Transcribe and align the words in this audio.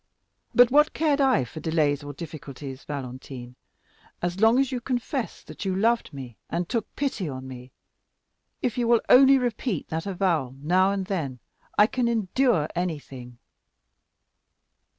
But 0.55 0.71
what 0.71 0.93
cared 0.93 1.21
I 1.21 1.43
for 1.43 1.59
delays 1.59 2.01
or 2.03 2.11
difficulties, 2.11 2.85
Valentine, 2.85 3.55
as 4.19 4.39
long 4.39 4.57
as 4.57 4.71
you 4.71 4.81
confessed 4.81 5.45
that 5.45 5.63
you 5.63 5.75
loved 5.75 6.11
me, 6.11 6.37
and 6.49 6.67
took 6.67 6.95
pity 6.95 7.29
on 7.29 7.47
me? 7.47 7.71
If 8.63 8.79
you 8.79 8.87
will 8.87 9.01
only 9.09 9.37
repeat 9.37 9.89
that 9.89 10.07
avowal 10.07 10.55
now 10.59 10.89
and 10.91 11.05
then, 11.05 11.37
I 11.77 11.85
can 11.85 12.07
endure 12.07 12.67
anything." 12.75 13.37